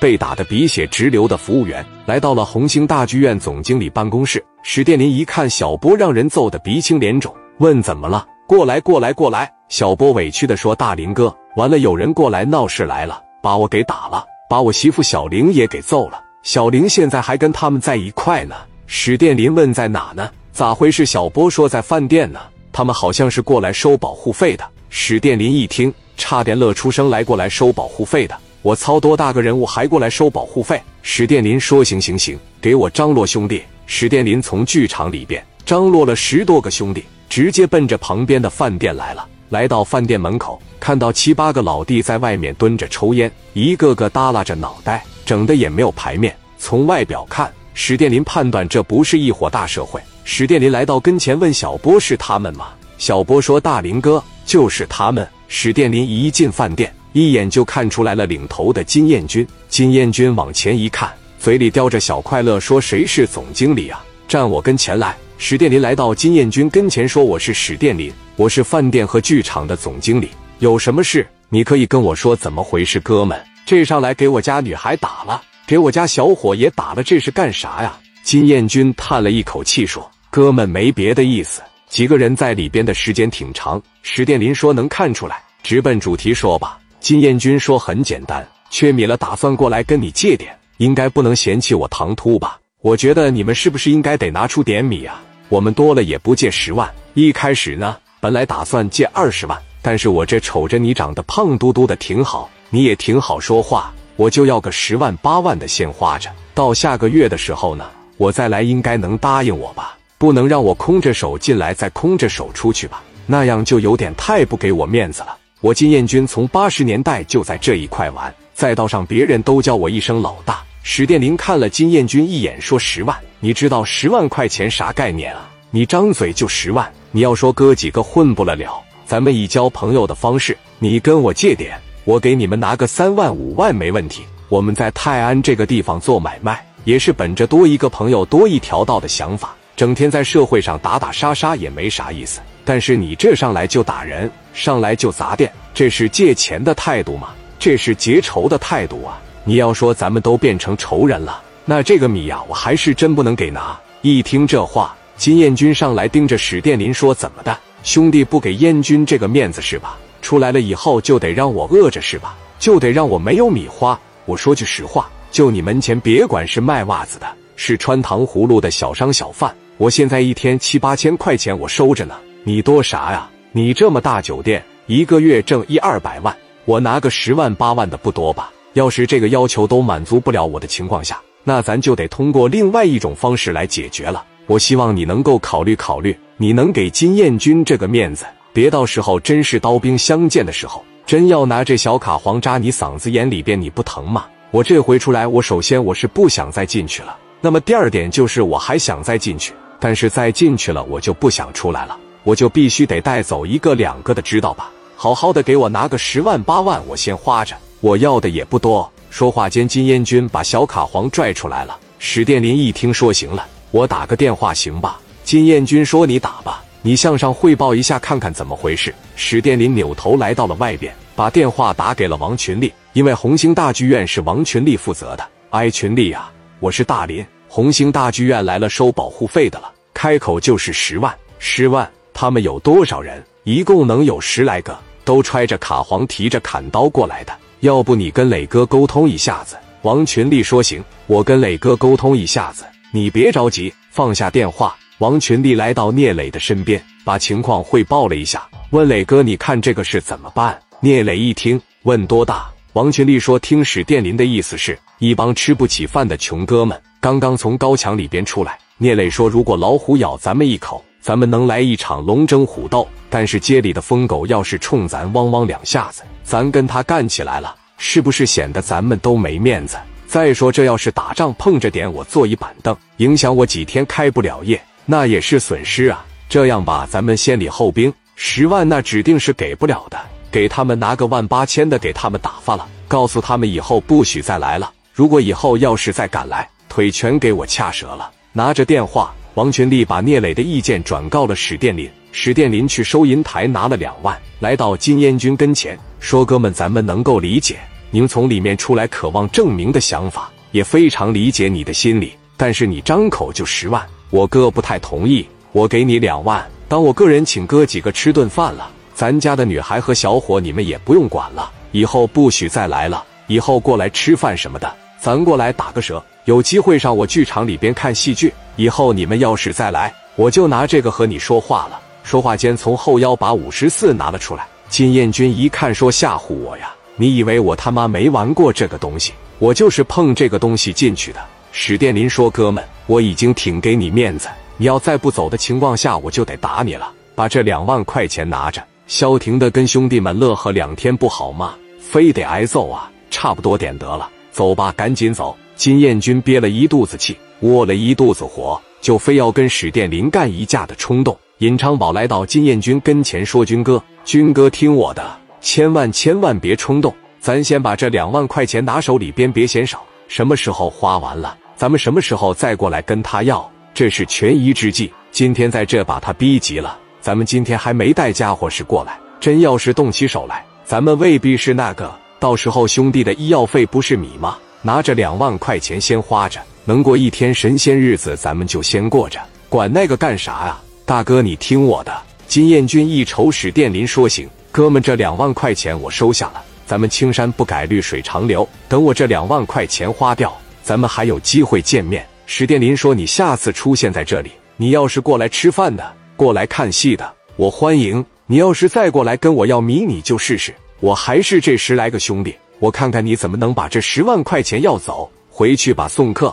[0.00, 4.42] 被打得鼻血直流的服务员来到了红星大剧院总经理办公室。
[4.62, 8.26] 史殿林一看小波让人揍得鼻青脸肿，问怎么了？
[8.46, 9.52] 过来，过来，过来！
[9.68, 16.20] 小波委屈的说：“大林哥，完了，有人过来闹事来了，把我给打了，把我媳妇小玲也给揍了。
[16.42, 18.56] 小玲现在还跟他们在一块呢。”
[18.88, 20.28] 史殿林问：“在哪呢？
[20.50, 22.40] 咋回事？”小波说：“在饭店呢，
[22.72, 27.22] 他们好像是过来收保护费的。”史殿林一听，差点乐出声来。
[27.22, 30.80] 过来收保护费的，我操，多大个人物还过来收保护费？
[31.02, 39.26] 史殿林说：“行行行，给我张罗兄弟。”史殿林从剧场里边张罗了十多个兄弟，直接奔着旁边的饭店来了。
[39.48, 46.36] 来到饭店门口，看到七八个老弟在外面蹲着抽烟，一个个耷拉着脑袋，整的也没有排面。
[46.58, 50.00] 从外表看，史殿林判断这不是一伙大社会。
[50.22, 52.68] 史殿林来到跟前问小波：“是他们吗？”
[52.98, 55.26] 小波说：“大林哥。”就是他们。
[55.48, 59.46] 史殿林一进饭店，一眼就看出来了领头的金燕军。
[59.68, 64.04] 金燕军往前一看，嘴里叼着小快乐，说：“谁是总经理啊？
[64.28, 70.28] 站我跟前来。”史殿林来到金燕军跟前，说：“我是史殿林，我是饭店和剧场的总经理。
[70.58, 72.36] 有什么事，你可以跟我说。
[72.36, 73.40] 怎么回事，哥们？
[73.64, 86.78] 这上来给我家女孩打了，给我家小伙也打了，这是干啥呀？”金燕军叹了一口气，说：“哥们，没别的意思。”几个人在里边的时间挺长，史殿林说能看出来，直奔主题说吧。
[87.00, 92.60] 金燕军说很简单，缺米了，打算过来跟你借点，应该不能嫌弃我唐突吧？
[92.82, 95.20] 我觉得你们是不是应该得拿出点米啊？
[95.48, 107.86] 我们多了也不借十万，一开始呢，本来打算借二十万，但是我这瞅着你长得胖嘟嘟的挺好，你也挺好说话，我就要个十万八万的先花着，到下个月的时候呢，
[108.18, 109.96] 我再来，应该能答应我吧？
[110.18, 115.34] 不能让我空着手进来，再空着手出去吧，那样就有点太不给我面子了。
[115.62, 120.62] 我金燕军从八十年代就在这一块玩，赛道上别人都叫我一声老大。
[120.82, 125.50] 史殿林看了金燕军一眼，说：“十万，你知道十万块钱啥概念啊？
[125.70, 134.22] 你张嘴就十万，你要说哥几个混不了了，咱们以交朋友的方式，你跟我借点，我给你们拿个三万五万没问题。
[134.48, 147.28] 我们在泰安这个地方做买卖，也是本着多一个朋友多一条道的想法。”整天在社会上打打杀杀也没啥意思，但是你这上来就打人，上来就砸店，这是借钱的态度吗？
[147.58, 149.20] 这是结仇的态度啊！
[149.44, 153.78] 你要说咱们都变成仇人了，那这个米呀，我还是真不能给拿。
[154.02, 159.98] 一听这话，金燕军上来盯着史殿林说：“怎么的，兄弟不给燕军这个面子是吧？
[160.22, 162.34] 出来了以后就得让我饿着是吧？
[162.58, 163.98] 就得让我没有米花。
[164.24, 173.28] 我说句实话，就你门前，别管是卖袜子的，是穿糖葫芦的小商小贩。”我现在一天七八千块钱我收着呢，你多啥呀？
[173.52, 176.32] 你这么大酒店，一个月挣一二百万，
[176.66, 178.52] 我拿个十万八万的不多吧？
[178.74, 184.24] 要是这个要求都满足不了我的情况下，那咱就得通过另外一种方式来解决了。
[184.46, 194.26] 我希望你能够考虑考虑，你能给金燕军这个面子，别到时候真是刀兵相见的时候，真要拿这小卡簧扎你嗓子眼里边，你不疼吗？
[194.52, 199.52] 我这回出来，我首先我是不想再进去了，那么第二点就是我还想再进去。
[199.80, 204.70] 但是再进去了，我就不想出来了，我就必须得带走一个两个的，知道吧？
[204.96, 208.90] 好好的给我拿个十万八万，我先花着，我要的也不多。
[209.08, 211.78] 说话间，金燕军把小卡簧拽出来了。
[211.98, 215.00] 史殿林一听说行了，我打个电话行吧？
[215.24, 225.26] 金燕军说：“你打吧，你向上汇报一下，看看怎么回事。”史殿林扭头来到了外边，把电话打给了王群力，因为红星大剧院是王群力负责的。
[225.50, 227.24] 哎，群力啊，我是大林。
[227.48, 229.70] 红星大剧院来了，收保护费的了。
[229.92, 231.90] 开口就是十万，十万。
[232.20, 233.24] 他们有多少人？
[233.44, 237.32] 一共能有十来个，都揣着卡簧，提着砍刀过来的。
[237.60, 239.56] 要不你跟磊哥沟通一下子？
[239.80, 242.62] 王群力说行，我跟磊哥沟通一下子。
[242.92, 244.76] 你别着急，放下电话。
[244.98, 252.50] 王群力来到聂磊的身边，把情况汇报了一下，问磊哥：“你看这个事怎么办？”聂磊一听，问多大？
[252.74, 262.86] 王群力说：“听史殿林的意思是，一帮吃不起饭的穷哥们。”刚刚从高墙里边出来，聂磊说：“如果老虎咬咱们一口，咱们能来一场龙争虎斗。
[263.08, 269.76] 但是街里的疯狗要是冲咱汪汪两下子，咱跟他干起来了，是不是显得咱们都没面子？
[270.06, 276.04] 再说这要是打仗碰着点我坐一板凳，影响我几天开不了业，那也是损失啊。
[276.28, 279.98] 这样吧，咱们先礼后兵，十万那指定是给不了的，
[280.30, 284.70] 给他们拿个万八千的给他们打发了，告诉他们以后不许再来了。
[284.92, 288.08] 如果以后要是再敢来，”腿全给我掐折了！
[288.32, 291.88] 拿着电话，王群力把聂磊的意见转告了史殿林。
[292.12, 297.60] 史殿林去收银台拿了两万，来到金燕军跟前说：“哥们，咱们能够理解，
[297.92, 302.12] 您从里面出来渴望证明的想法，也非常理解你的心理。
[302.36, 305.24] 但是你张口就十万，我哥不太同意。
[305.52, 308.68] 我给你两万，当我个人请哥几个吃顿饭了。
[308.92, 313.04] 咱家的女孩和小伙你们也不用管了，以后不许再来了。
[313.28, 316.04] 以后过来吃饭什么的，咱过来打个折。
[316.24, 321.80] 有机会上我剧场里边看戏剧，以后你们要是再来，我就拿这个和你说话了。
[322.02, 324.46] 说话间，从后腰把五十四拿了出来。
[324.68, 326.70] 金燕军一看，说吓唬我呀？
[326.96, 329.14] 你以为我他妈没玩过这个东西？
[329.38, 331.20] 我就是碰这个东西进去的。
[331.52, 334.28] 史殿林说：“哥们，我已经挺给你面子，
[334.58, 336.92] 你要再不走的情况下，我就得打你了。
[337.14, 341.54] 把这两万块钱拿着。”萧婷的跟兄弟们乐呵两天不好吗？
[341.80, 342.90] 非得挨揍啊？
[343.10, 345.34] 差不多点得了，走吧，赶紧走。
[345.56, 351.16] 金燕军憋了一肚子气，窝了一肚子火，就非要跟史殿林干一架的冲动。
[351.38, 359.82] 尹昌宝来到金燕军跟前说：“军哥，军哥，听我的，千万千万别冲动，咱先把这两万块钱拿手里边，别嫌少。
[360.06, 364.92] 什么时候花完了，咱们什么时候再过来跟他要，这是权宜之计。
[365.10, 371.90] 今天在这把他逼急了，咱们今天还没带家伙事过来，真要是动起手来，咱们未必是那个。
[372.18, 374.36] 到时候兄弟的医药费不是米吗？
[374.60, 379.18] 拿着两万块钱先花着，能过一天神仙日子，咱们就先过着，
[379.48, 381.92] 管那个干啥呀？”大哥，你听我的。
[382.26, 386.42] 金燕军一瞅史殿林，说：“行，哥们，这两万块钱我收下了。
[386.66, 388.48] 咱们青山不改，绿水长流。
[388.68, 398.04] 等我这两万块钱花掉，咱们还有机会见面。”史殿林说：“你下次出现在这里，你要是过来吃饭的，过来看戏的，我欢迎。
[398.26, 405.10] 你要是再过来跟我要米，你就试试，我还是这十来个兄弟，我看看你怎么能把这十万块钱要走。
[405.28, 406.32] 回去吧，送客。”